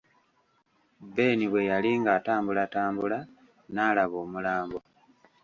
[1.15, 3.19] Ben bwe yali ng'atambulatambula
[3.73, 4.79] n'alaba omulambo.